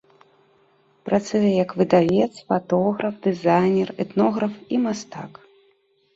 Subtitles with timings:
[1.09, 5.31] Працуе як выдавец, фатограф, дызайнер, этнограф і мастак.